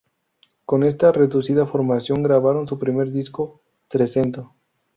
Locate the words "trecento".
3.87-4.55